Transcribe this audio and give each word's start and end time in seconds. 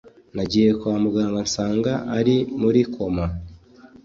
nagiye 0.35 0.69
kwa 0.79 0.93
muganga 1.03 1.39
nsanga 1.47 1.93
ari 2.17 2.35
muri 2.61 2.81
koma 2.93 3.25